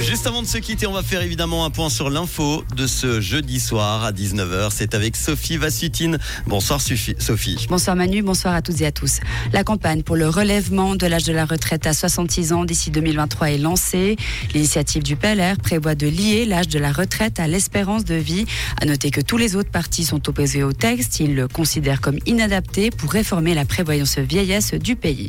[0.00, 3.20] Juste avant de se quitter, on va faire évidemment un point sur l'info de ce
[3.20, 4.68] jeudi soir à 19h.
[4.70, 6.18] C'est avec Sophie Vassutine.
[6.46, 7.66] Bonsoir Sophie.
[7.68, 9.18] Bonsoir Manu, bonsoir à toutes et à tous.
[9.52, 13.50] La campagne pour le relèvement de l'âge de la retraite à 66 ans d'ici 2023
[13.50, 14.16] est lancée.
[14.54, 18.46] L'initiative du PLR prévoit de lier l'âge de la retraite à l'espérance de vie.
[18.80, 21.18] À noter que tous les autres partis sont opposés au texte.
[21.18, 25.28] Ils le considèrent comme inadapté pour réformer la prévoyance vieillesse du pays.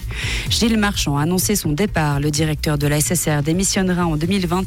[0.51, 2.19] Gilles Marchand a annoncé son départ.
[2.19, 4.58] Le directeur de la SSR démissionnera en 2020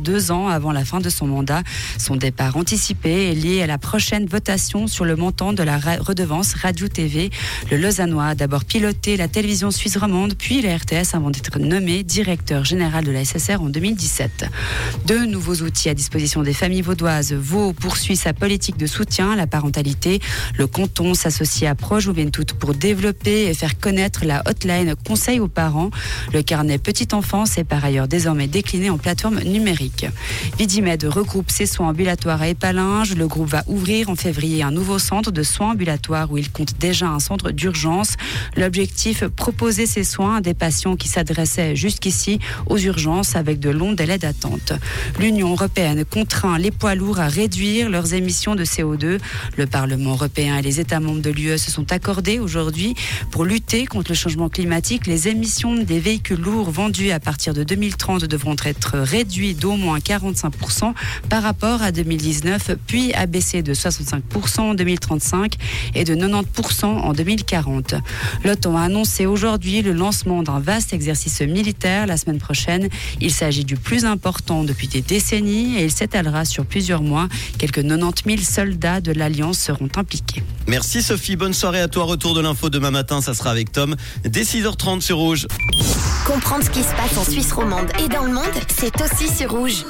[0.00, 1.62] deux ans avant la fin de son mandat.
[1.98, 6.54] Son départ anticipé est lié à la prochaine votation sur le montant de la redevance
[6.54, 7.30] radio-TV.
[7.70, 12.02] Le Lausannois a d'abord piloté la télévision suisse romande, puis la RTS avant d'être nommé
[12.02, 14.46] directeur général de la SSR en 2017.
[15.06, 17.32] Deux nouveaux outils à disposition des familles vaudoises.
[17.32, 20.20] Vaud poursuit sa politique de soutien à la parentalité.
[20.56, 25.48] Le canton s'associe à Pro Juventud pour développer et faire connaître la hotline conseil aux
[25.48, 25.90] parents.
[26.32, 30.06] Le carnet petite enfance est par ailleurs désormais décliné en plateforme numérique.
[30.58, 33.14] Vidimed regroupe ses soins ambulatoires à Épalinges.
[33.14, 36.78] Le groupe va ouvrir en février un nouveau centre de soins ambulatoires où il compte
[36.78, 38.16] déjà un centre d'urgence.
[38.56, 43.92] L'objectif, proposer ces soins à des patients qui s'adressaient jusqu'ici aux urgences avec de longs
[43.92, 44.72] délais d'attente.
[45.18, 49.18] L'Union européenne contraint les poids lourds à réduire leurs émissions de CO2.
[49.56, 52.94] Le Parlement européen et les États membres de l'UE se sont accordés aujourd'hui
[53.30, 55.06] pour lutter contre le changement climatique.
[55.06, 59.98] Les émissions des véhicules lourds vendus à partir de 2030 devront être réduites d'au moins
[59.98, 60.94] 45%
[61.28, 65.54] par rapport à 2019, puis a baissé de 65% en 2035
[65.94, 67.94] et de 90% en 2040.
[68.44, 72.88] L'OTAN a annoncé aujourd'hui le lancement d'un vaste exercice militaire la semaine prochaine.
[73.20, 77.28] Il s'agit du plus important depuis des décennies et il s'étalera sur plusieurs mois.
[77.58, 80.42] Quelques 90 000 soldats de l'Alliance seront impliqués.
[80.68, 82.04] Merci Sophie, bonne soirée à toi.
[82.04, 85.46] Retour de l'info demain matin, ça sera avec Tom dès 6h30 sur Rouge.
[86.26, 88.44] Comprendre ce qui se passe en Suisse romande et dans le monde,
[88.76, 89.84] c'est aussi sur Rouge.